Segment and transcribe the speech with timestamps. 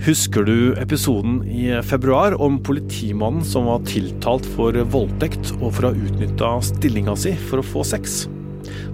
[0.00, 5.90] Husker du episoden i februar om politimannen som var tiltalt for voldtekt og for å
[5.90, 8.22] ha utnytta stillinga si for å få sex?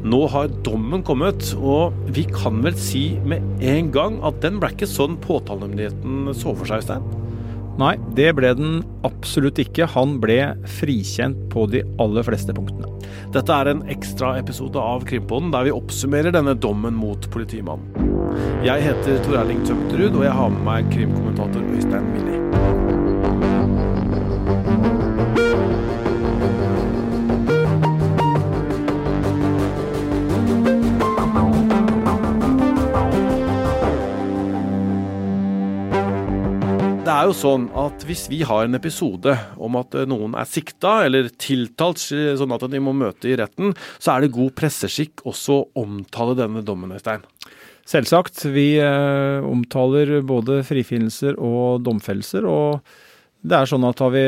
[0.03, 4.73] Nå har dommen kommet, og vi kan vel si med en gang at den ble
[4.75, 7.07] ikke sånn påtalemyndigheten så for seg, Stein?
[7.79, 9.87] Nei, det ble den absolutt ikke.
[9.95, 10.41] Han ble
[10.81, 12.91] frikjent på de aller fleste punktene.
[13.37, 18.06] Dette er en ekstraepisode av Krimpodden der vi oppsummerer denne dommen mot politimannen.
[18.67, 22.35] Jeg heter Tor Erling Tømterud, og jeg har med meg krimkommentator Øystein Milli.
[37.07, 41.05] Det er jo sånn at hvis vi har en episode om at noen er sikta
[41.07, 45.61] eller tiltalt, sånn at de må møte i retten, så er det god presseskikk også
[45.61, 47.23] å omtale denne dommen, Øystein.
[47.87, 48.43] Selvsagt.
[48.51, 52.47] Vi eh, omtaler både frifinnelser og domfellelser.
[52.51, 52.81] Og
[53.47, 54.27] det er sånn at har vi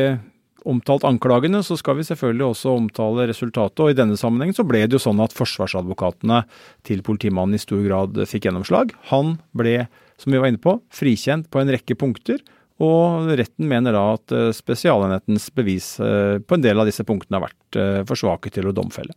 [0.69, 3.81] omtalt anklagene, så skal vi selvfølgelig også omtale resultatet.
[3.83, 6.43] Og i denne sammenhengen så ble det jo sånn at forsvarsadvokatene
[6.87, 8.93] til politimannen i stor grad fikk gjennomslag.
[9.13, 9.81] Han ble,
[10.21, 12.43] som vi var inne på, frikjent på en rekke punkter.
[12.85, 17.41] Og retten mener da at eh, Spesialenhetens bevis eh, på en del av disse punktene
[17.41, 19.17] har vært eh, for svake til å domfelle.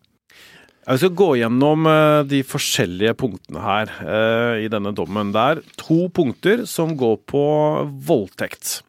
[0.82, 1.86] Jeg skal gå gjennom
[2.26, 3.92] de forskjellige punktene her
[4.58, 5.30] i denne dommen.
[5.34, 7.44] Det er to punkter som går på
[8.08, 8.80] voldtekt.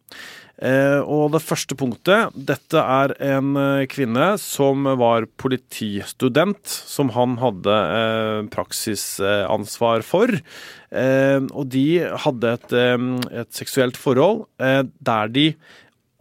[0.62, 3.52] Og det første punktet, dette er en
[3.92, 7.76] kvinne som var politistudent, som han hadde
[8.54, 10.32] praksisansvar for.
[10.94, 11.86] Og de
[12.24, 12.76] hadde et,
[13.42, 15.50] et seksuelt forhold der de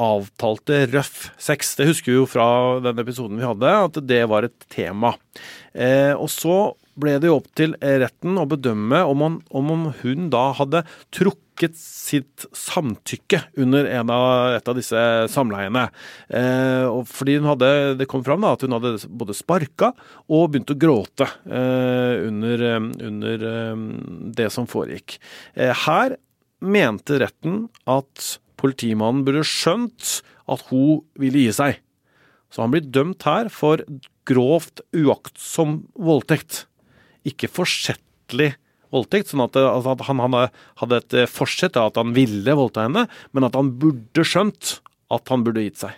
[0.01, 1.75] avtalte røff sex.
[1.77, 2.45] Det husker vi jo fra
[2.83, 5.15] den episoden vi hadde, at det var et tema.
[5.73, 10.27] Eh, og så ble det jo opp til retten å bedømme om, han, om hun
[10.33, 15.87] da hadde trukket sitt samtykke under av, et av disse samleiene.
[16.27, 19.93] Eh, fordi hadde, Det kom fram da, at hun hadde både sparka
[20.27, 22.67] og begynt å gråte eh, under,
[23.11, 23.87] under eh,
[24.41, 25.19] det som foregikk.
[25.55, 26.17] Eh, her
[26.61, 30.19] mente retten at Politimannen burde skjønt
[30.51, 31.79] at hun ville gi seg.
[32.51, 33.81] Så han blir dømt her for
[34.27, 36.65] grovt uaktsom voldtekt.
[37.27, 38.53] Ikke forsettlig
[38.91, 40.21] voldtekt, sånn at, altså at han,
[40.81, 44.79] hadde et forsett av at han ville voldta henne, men at han burde skjønt
[45.11, 45.95] at han burde gitt seg.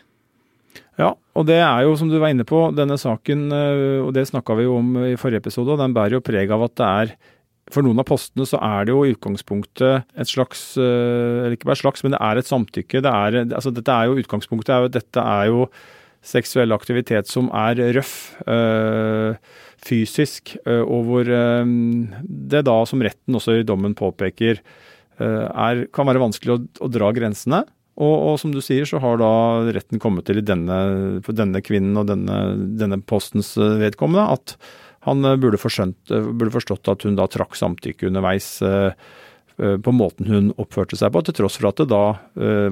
[1.02, 4.28] Ja, og det er jo som du var inne på, denne saken, eh, og det
[4.30, 6.90] snakka vi jo om i forrige episode, og den bærer jo preg av at det
[6.90, 7.16] er
[7.72, 11.70] for noen av postene så er det jo i utgangspunktet et slags eh, Eller ikke
[11.70, 13.04] bare slags, men det er et samtykke.
[13.06, 15.68] Det er, altså dette er jo utgangspunktet er jo, Dette er jo
[16.24, 18.16] seksuell aktivitet som er røff,
[18.48, 19.36] øh,
[19.84, 24.62] fysisk, øh, og hvor det da, som retten også i dommen påpeker,
[25.20, 27.60] er, kan være vanskelig å, å dra grensene.
[27.94, 29.34] Og, og, som du sier, så har da
[29.76, 30.80] retten kommet til i denne,
[31.28, 32.40] denne kvinnen og denne,
[32.80, 34.56] denne postens vedkommende at
[35.08, 38.92] han eh, burde, forskjønt, burde, forstått at hun da trakk samtykke underveis eh,
[39.54, 42.16] på måten hun oppførte seg på, til tross for at det da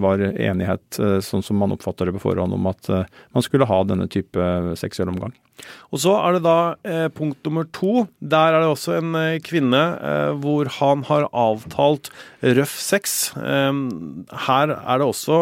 [0.01, 4.07] var enighet, sånn som man oppfatter det på forhånd, om at man skulle ha denne
[4.09, 4.41] type
[4.81, 5.35] seksuell omgang.
[5.93, 8.07] Og Så er det da punkt nummer to.
[8.17, 9.13] Der er det også en
[9.45, 9.83] kvinne
[10.41, 12.09] hvor han har avtalt
[12.41, 13.29] røff sex.
[13.37, 15.37] her er det også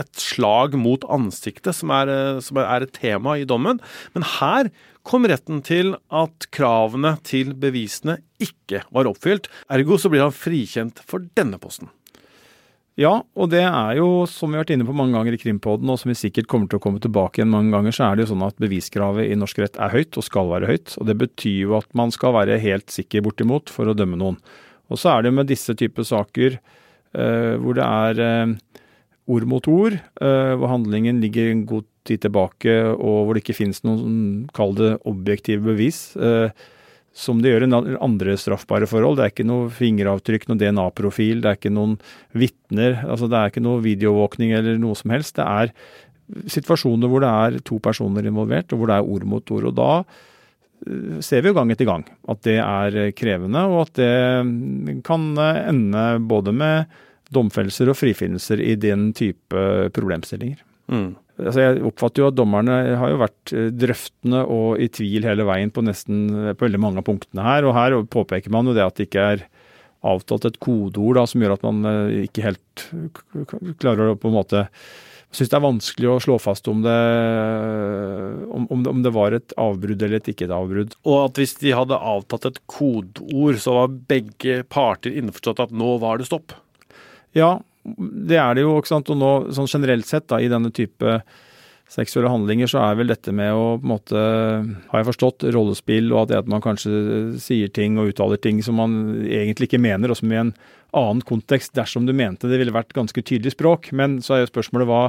[0.00, 2.10] et slag mot ansiktet som er,
[2.44, 3.80] som er et tema i dommen.
[4.16, 4.70] Men her
[5.04, 9.50] kom retten til at kravene til bevisene ikke var oppfylt.
[9.72, 11.92] Ergo så blir han frikjent for denne posten.
[12.94, 15.88] Ja, og det er jo, som vi har vært inne på mange ganger i Krimpodden,
[15.90, 18.22] og som vi sikkert kommer til å komme tilbake igjen mange ganger, så er det
[18.22, 20.94] jo sånn at beviskravet i norsk rett er høyt, og skal være høyt.
[21.02, 24.38] Og det betyr jo at man skal være helt sikker bortimot for å dømme noen.
[24.94, 28.54] Og så er det med disse typer saker eh, hvor det er eh,
[29.30, 33.56] ord mot ord, eh, hvor handlingen ligger en god tid tilbake, og hvor det ikke
[33.56, 36.10] finnes noen, kall det, objektive bevis.
[36.16, 36.52] Eh,
[37.14, 39.20] som det gjør i andre straffbare forhold.
[39.20, 41.94] Det er ikke noe fingeravtrykk, noen DNA-profil, det er ikke noen
[42.34, 42.98] vitner.
[43.06, 45.38] Altså det er ikke noe videoovervåkning eller noe som helst.
[45.38, 45.70] Det er
[46.50, 49.70] situasjoner hvor det er to personer involvert, og hvor det er ord mot ord.
[49.70, 52.04] Og da eh, ser vi jo gang etter gang
[52.34, 57.00] at det er krevende, og at det kan ende både med
[57.32, 59.66] domfellelser og frifinnelser i den type
[59.96, 60.60] problemstillinger.
[60.92, 61.14] Mm.
[61.40, 65.46] Altså jeg oppfatter jo at dommerne har jo vært eh, drøftende og i tvil hele
[65.48, 67.66] veien på nesten på veldig mange av punktene her.
[67.66, 69.48] Og her påpeker man jo det at det ikke er
[70.04, 72.86] avtalt et kodeord da, som gjør at man eh, ikke helt
[73.82, 74.68] klarer å på en måte
[75.34, 76.94] syns det er vanskelig å slå fast om det,
[78.54, 80.94] om, om det var et avbrudd eller et ikke et avbrudd.
[81.02, 85.96] Og at hvis de hadde avtatt et kodeord, så var begge parter innforstått at nå
[86.02, 86.54] var det stopp?
[87.36, 88.76] Ja, det er det jo.
[88.78, 91.18] ikke sant, og nå sånn Generelt sett da, i denne type
[91.94, 94.20] seksuelle handlinger, så er vel dette med å på en måte,
[94.88, 98.80] har jeg forstått, rollespill og at, at man kanskje sier ting og uttaler ting som
[98.80, 98.96] man
[99.28, 100.54] egentlig ikke mener, og som i en
[100.94, 103.90] annen kontekst, dersom du mente det ville vært ganske tydelig språk.
[103.92, 105.02] Men så er jo spørsmålet hva,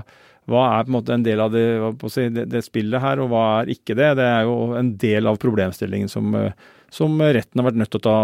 [0.52, 1.66] hva er på en måte en del av det,
[2.12, 4.12] si, det, det, spillet her, og hva er ikke det?
[4.20, 6.36] Det er jo en del av problemstillingen som,
[6.96, 8.20] som retten har vært nødt til å ta,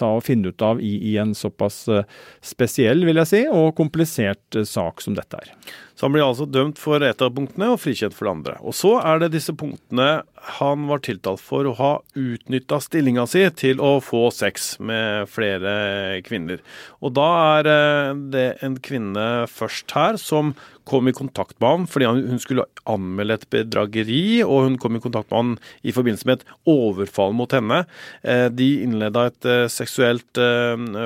[0.00, 2.06] ta og finne ut av i, i, en såpass eh,
[2.44, 5.52] spesiell, vil jeg si, og komplisert eh, sak som dette er.
[5.98, 8.56] Så han blir altså dømt for et av punktene og frikjent for det andre.
[8.62, 10.22] Og så er det disse punktene
[10.58, 16.20] han var tiltalt for å ha utnytta stillinga si til å få sex med flere
[16.26, 16.62] kvinner.
[17.02, 17.28] Og da
[17.58, 20.54] er eh, det en kvinne først her som
[20.88, 25.02] kom i kontakt med ham fordi hun skulle anmelde et bedrageri, og hun kom i
[25.04, 25.52] kontakt med ham
[25.82, 27.82] i forbindelse med et overfall mot henne.
[28.22, 30.42] Eh, de innleda et eh, seksuelt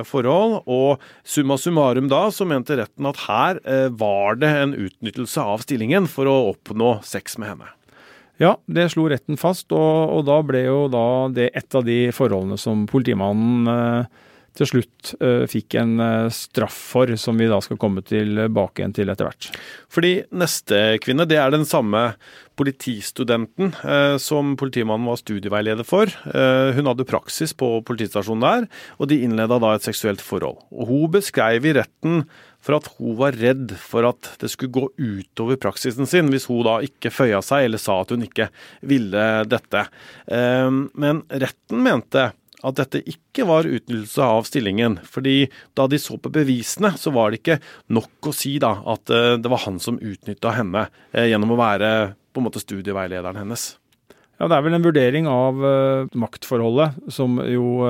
[0.08, 3.61] forhold, og summa summarum da så mente retten at her
[3.99, 7.70] var det en utnyttelse av stillingen for å oppnå sex med henne.
[8.43, 12.06] Ja, det slo retten fast, og, og da ble jo da det et av de
[12.14, 14.23] forholdene som politimannen eh,
[14.58, 18.94] til slutt uh, fikk en uh, straff for, som vi da skal komme tilbake igjen
[18.96, 19.49] til etter hvert.
[19.93, 22.12] Fordi neste kvinne, det er den samme
[22.52, 23.70] politistudenten
[24.20, 26.10] som politimannen var studieveileder for.
[26.76, 28.66] hun hadde praksis på politistasjonen der,
[29.00, 30.60] og de innleda da et seksuelt forhold.
[30.69, 32.26] Og hun beskrev i retten
[32.62, 36.60] for at hun var redd for at det skulle gå utover praksisen sin hvis hun
[36.69, 38.50] da ikke føya seg eller sa at hun ikke
[38.84, 39.87] ville dette.
[40.28, 42.28] Men retten mente
[42.62, 44.99] at dette ikke var utnyttelse av stillingen.
[45.03, 49.11] fordi da de så på bevisene, så var det ikke nok å si da at
[49.11, 51.93] eh, det var han som utnytta henne eh, gjennom å være
[52.32, 53.76] på en måte studieveilederen hennes.
[54.38, 57.85] Ja, Det er vel en vurdering av uh, maktforholdet som jo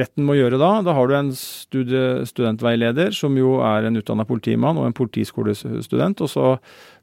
[0.00, 0.70] retten må gjøre da.
[0.86, 6.24] Da har du en studie, studentveileder som jo er en utdanna politimann og en politiskolestudent.
[6.24, 6.56] Og så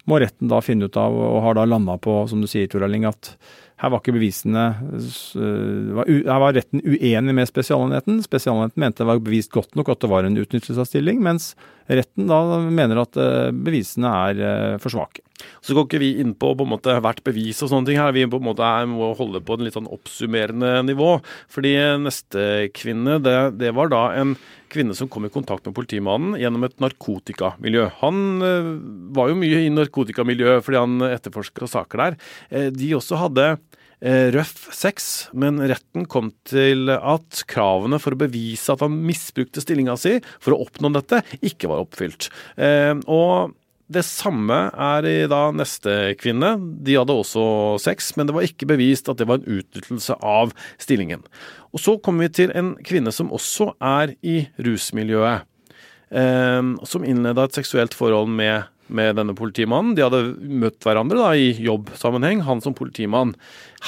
[0.07, 2.85] må retten da finne ut av, og har da landa på, som du sier, Tor
[2.88, 3.33] at
[3.77, 4.63] her var ikke bevisene
[4.97, 8.23] eh, Her var retten uenig med Spesialenheten.
[8.25, 11.51] Spesialenheten mente det var bevist godt nok at det var en utnyttelse av stilling, mens
[11.85, 15.21] retten da mener at eh, bevisene er eh, for svake.
[15.62, 18.13] Så går ikke vi inn på, på måte, hvert bevis og sånne ting her.
[18.16, 21.18] Vi på en måte er, må holde på en litt sånn oppsummerende nivå.
[21.54, 21.74] Fordi
[22.04, 24.36] neste kvinne, det, det var da en
[24.72, 27.88] kvinne som kom i kontakt med politimannen gjennom et narkotikamiljø.
[28.01, 28.19] Han
[29.16, 32.22] var jo mye i narkotikamiljøet fordi han etterforska saker der.
[32.75, 33.54] de også hadde
[33.98, 39.63] Eh, røff sex, men retten kom til at kravene for å bevise at han misbrukte
[39.63, 42.30] stillinga si for å oppnå dette, ikke var oppfylt.
[42.62, 43.56] Eh, og
[43.88, 46.56] det samme er i da neste kvinne.
[46.84, 47.44] De hadde også
[47.81, 50.51] sex, men det var ikke bevist at det var en utnyttelse av
[50.81, 51.24] stillingen.
[51.72, 55.48] Og så kommer vi til en kvinne som også er i rusmiljøet.
[56.07, 59.95] Eh, som innleda et seksuelt forhold med med denne politimannen.
[59.98, 63.36] De hadde møtt hverandre da, i jobbsammenheng, han som politimann.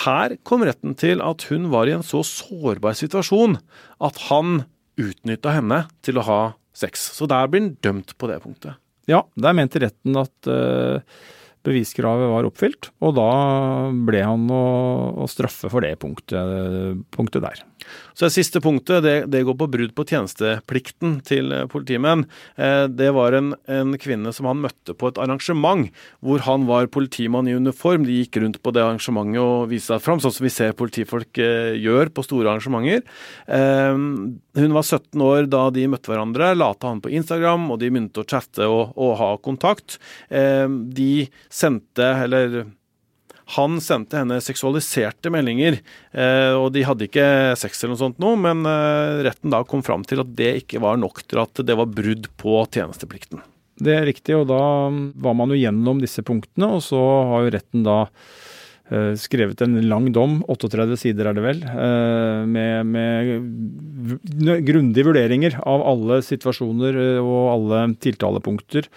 [0.06, 3.60] Her kom retten til at hun var i en så sårbar situasjon
[4.04, 4.64] at han
[5.00, 6.42] utnytta henne til å ha
[6.76, 7.12] sex.
[7.16, 8.80] Så der blir han dømt på det punktet.
[9.10, 11.02] Ja, der mente retten at uh,
[11.66, 13.30] beviskravet var oppfylt, og da
[14.08, 17.64] ble han å, straffe for det punktet, punktet der.
[18.14, 22.26] Så det siste punktet det, det, går på brudd på tjenesteplikten til eh, politimenn.
[22.60, 25.88] Eh, det var en, en, kvinne som han møtte på et arrangement
[26.26, 28.06] hvor han var politimann i uniform.
[28.08, 31.40] De gikk rundt på det arrangementet og viste seg fram, sånn som vi ser politifolk
[31.42, 33.04] eh, gjør på store arrangementer.
[34.60, 38.24] Hun var 17 år da de møtte hverandre, lata han på Instagram, og de begynte
[38.24, 39.98] å chatte og, og ha kontakt.
[40.30, 41.12] De
[41.50, 42.66] sendte, eller
[43.56, 45.80] han sendte henne seksualiserte meldinger,
[46.14, 49.82] eh, og de hadde ikke sex eller noe sånt nå, men eh, retten da kom
[49.86, 53.42] fram til at det ikke var nok til at det var brudd på tjenesteplikten.
[53.80, 54.62] Det er riktig, og da
[55.24, 57.00] var man jo gjennom disse punktene, og så
[57.32, 58.59] har jo retten da eh,
[59.22, 61.60] skrevet en lang dom, 38 sider er det vel,
[62.50, 68.90] med, med grundige vurderinger av alle situasjoner og alle tiltalepunkter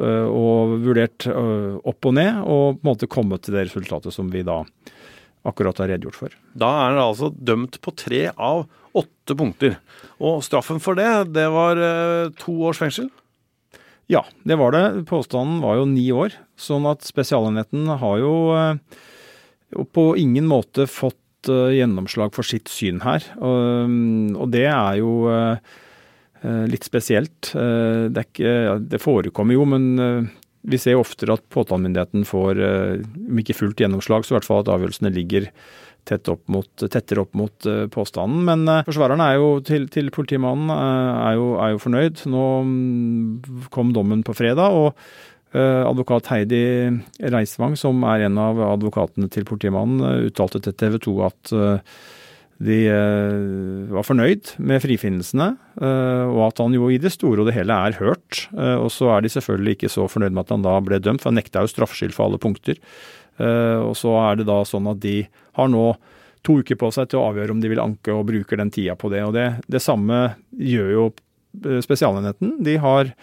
[0.00, 4.14] Eh, og vurdert eh, opp og ned, og på en måte kommet til det resultatet
[4.14, 4.62] som vi da
[5.48, 6.36] akkurat har redegjort for.
[6.56, 8.64] Da er han altså dømt på tre av
[8.96, 9.76] åtte punkter.
[10.22, 13.10] Og straffen for det, det var eh, to års fengsel?
[14.10, 15.04] Ja, det var det.
[15.08, 16.34] Påstanden var jo ni år.
[16.60, 18.34] Sånn at Spesialenheten har jo
[19.94, 23.24] på ingen måte fått gjennomslag for sitt syn her.
[23.42, 25.14] Og det er jo
[26.42, 27.52] Eh, litt spesielt.
[27.54, 30.32] Eh, det, ikke, det, forekommer jo, men eh,
[30.66, 32.58] vi ser oftere at påtalemyndigheten får,
[33.02, 35.48] om ikke fullt gjennomslag, så i hvert fall at avgjørelsene ligger
[36.06, 38.44] tett opp mot, tettere opp mot påstanden.
[38.46, 42.22] Men forsvareren er jo, til, til politimannen er, jo, er, jo, fornøyd.
[42.30, 44.94] Nå um, kom dommen på fredag, og
[45.52, 46.64] advokat Heidi
[47.20, 51.52] Reisvang, som er en av advokatene til politimannen, uttalte til TV 2 at
[52.62, 52.78] de
[53.90, 55.48] var fornøyd med frifinnelsene,
[55.82, 58.44] og at han jo i det store og det hele er hørt.
[58.54, 61.32] Og så er de selvfølgelig ikke så fornøyd med at han da ble dømt, for
[61.32, 62.78] han nekta jo straffskyld for alle punkter.
[63.40, 65.22] Eh, og så er det da sånn at de
[65.56, 65.92] har nå
[66.44, 68.96] to uker på seg til å avgjøre om de vil anke og bruker den tida
[68.98, 69.22] på det.
[69.26, 72.58] Og det, det samme gjør jo eh, Spesialenheten.
[72.66, 73.14] De har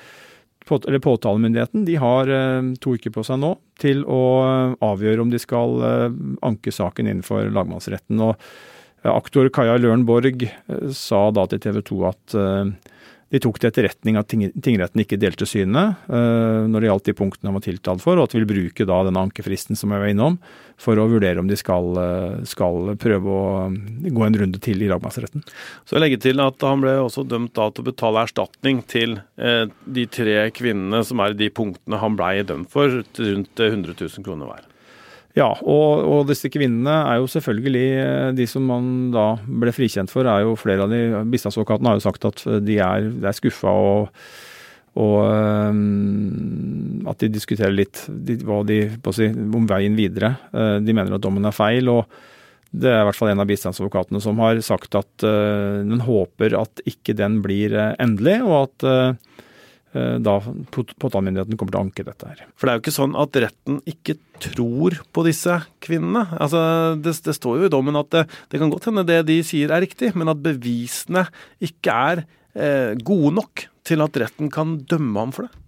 [0.77, 4.21] eller Påtalemyndigheten de har eh, to uker på seg nå til å
[4.83, 5.77] avgjøre om de skal
[6.43, 8.19] anke saken innenfor lagmannsretten.
[8.19, 10.43] Og Aktor Kaja Løren Borg
[10.91, 12.35] sa da til TV 2 at
[13.29, 17.51] de tok til etterretning at tingretten ikke delte synet uh, når det gjaldt de punktene
[17.51, 20.13] han var tiltalt for, og at de vil bruke da denne ankefristen som jeg var
[20.13, 20.39] innom,
[20.79, 24.81] for å vurdere om de skal, uh, skal prøve å um, gå en runde til
[24.81, 25.45] i lagmannsretten.
[25.85, 29.19] Så jeg legger til at han ble også dømt da til å betale erstatning til
[29.37, 33.93] uh, de tre kvinnene som er i de punktene han ble dømt for, rundt 100
[33.93, 34.65] 000 kroner hver.
[35.37, 40.11] Ja, og, og, disse kvinnene er jo selvfølgelig eh, de som man da ble frikjent
[40.11, 43.37] for, er jo flere av de Bistandsadvokatene har jo sagt at de er, de er
[43.37, 44.23] skuffa og,
[44.99, 45.19] og
[45.69, 48.79] um, at de diskuterer litt de, de,
[49.15, 50.33] si, om veien videre.
[50.49, 51.93] Uh, de mener at dommen er feil.
[51.93, 52.09] og
[52.69, 56.57] det er i hvert fall en av bistandsadvokatene som har sagt at uh, den håper
[56.57, 59.13] at ikke den blir uh, endelig, og at Eh,
[59.89, 60.35] da
[60.69, 62.43] påtalemyndigheten kommer til å anke dette her.
[62.53, 66.27] For det er jo ikke sånn at retten ikke tror på disse kvinnene.
[66.37, 66.61] Altså,
[67.01, 69.73] det, det står jo i dommen at det, det, kan godt hende det de sier
[69.73, 71.25] er riktig, men at bevisene
[71.65, 75.65] ikke er eh, gode nok til at retten kan dømme ham for det.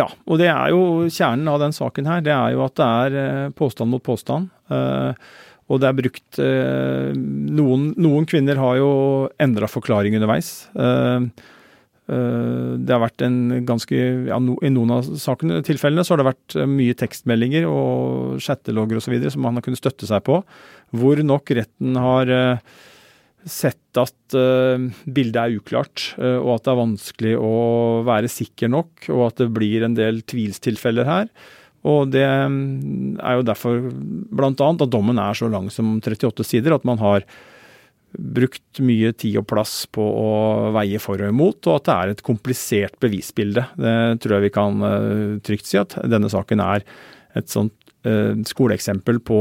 [0.00, 2.22] Ja, og det er jo kjernen av den saken her.
[2.24, 4.48] Det er jo at det er eh, påstand mot påstand.
[4.72, 5.32] Eh,
[5.68, 8.92] og det er brukt eh, noen, noen, kvinner har jo
[9.40, 10.54] endra forklaring underveis.
[10.72, 11.52] Eh, Eh,
[12.12, 16.56] det har vært en ganske ja, I noen av sakene, tilfellene så har det vært
[16.58, 19.16] eh, mye tekstmeldinger og chattelogger osv.
[19.32, 20.40] som man har kunnet støtte seg på,
[20.96, 22.80] hvor nok retten har eh,
[23.42, 24.34] sett at
[25.02, 27.56] bildet er uklart, og at det er vanskelig å
[28.06, 31.26] være sikker nok, og at det blir en del tvilstilfeller her.
[31.88, 34.52] Og det mm, er jo derfor bl.a.
[34.54, 37.26] at dommen er så lang som 38 sider, at man har
[38.18, 40.30] brukt mye tid og plass på å
[40.76, 43.64] veie for og imot, og at det er et komplisert bevisbilde.
[43.76, 46.84] Det tror jeg vi kan uh, trygt si at denne saken er
[47.38, 47.74] et sånt
[48.06, 49.40] uh, skoleeksempel på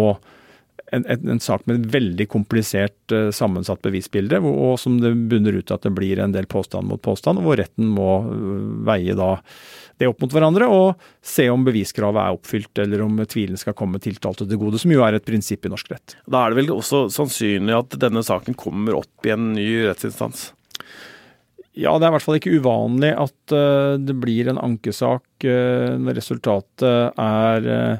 [0.91, 5.13] en, en, en, sak med et veldig komplisert uh, sammensatt bevisbilde, og, og som det
[5.31, 8.21] bunner ut at det blir en del påstand mot påstand, hvor retten må
[8.87, 9.37] veie da
[10.01, 14.01] det opp mot hverandre og se om beviskravet er oppfylt, eller om tvilen skal komme
[14.01, 16.15] tiltalte til gode, som jo er et prinsipp i norsk rett.
[16.25, 20.49] Da er det vel også sannsynlig at denne saken kommer opp i en ny rettsinstans?
[21.77, 26.17] Ja, det er i hvert fall ikke uvanlig at uh, det blir en ankesak når
[26.19, 27.97] resultatet er Eh,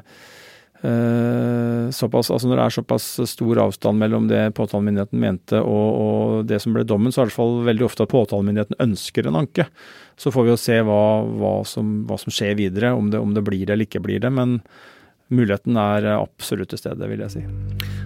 [0.82, 6.58] såpass, altså når det er såpass stor avstand mellom det påtalemyndigheten mente og, og, det
[6.64, 9.38] som ble dommen, så er det i hvert fall veldig ofte at påtalemyndigheten ønsker en
[9.44, 9.68] anke.
[10.18, 13.30] Så får vi jo se hva, hva, som, hva som, skjer videre, om det, om
[13.36, 14.32] det blir det eller ikke blir det.
[14.34, 14.58] Men
[15.32, 17.44] muligheten er absolutt til stede, vil jeg si.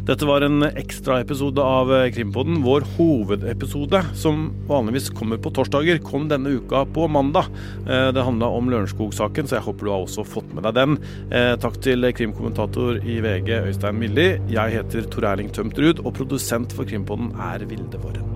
[0.06, 2.61] Dette var en ekstraepisode av Krimpodden.
[2.62, 7.50] Vår hovedepisode, som vanligvis kommer på torsdager, kom denne uka på mandag.
[7.88, 10.97] Eh, det handla om Lørenskog-saken, så jeg håper du har også fått med deg den.
[11.35, 14.30] Eh, takk til krimkommentator i VG, Øystein Milli.
[14.52, 18.36] Jeg heter Tor Erling Tømtrud, og produsent for Krimpodden er Vilde Våren.